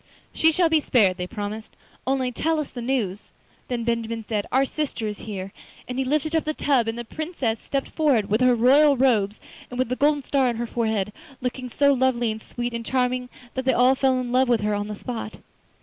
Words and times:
'She 0.33 0.51
shall 0.51 0.67
be 0.67 0.81
spared,' 0.81 1.17
they 1.17 1.27
promised, 1.27 1.75
'only 2.07 2.31
tell 2.31 2.59
us 2.59 2.71
the 2.71 2.81
news.' 2.81 3.29
Then 3.67 3.83
Benjamin 3.83 4.25
said: 4.27 4.47
'Our 4.51 4.65
sister 4.65 5.05
is 5.05 5.19
here!' 5.29 5.53
and 5.87 5.99
he 5.99 6.03
lifted 6.03 6.35
up 6.35 6.43
the 6.43 6.55
tub 6.55 6.87
and 6.87 6.97
the 6.97 7.05
Princess 7.05 7.59
stepped 7.59 7.89
forward, 7.89 8.27
with 8.27 8.41
her 8.41 8.55
royal 8.55 8.97
robes 8.97 9.39
and 9.69 9.77
with 9.77 9.89
the 9.89 9.95
golden 9.95 10.23
star 10.23 10.49
on 10.49 10.55
her 10.55 10.65
forehead, 10.65 11.13
looking 11.39 11.69
so 11.69 11.93
lovely 11.93 12.31
and 12.31 12.41
sweet 12.41 12.73
and 12.73 12.83
charming 12.83 13.29
that 13.53 13.63
they 13.65 13.73
all 13.73 13.93
fell 13.93 14.19
in 14.19 14.31
love 14.31 14.49
with 14.49 14.61
her 14.61 14.73
on 14.73 14.87
the 14.87 14.95
spot. 14.95 15.35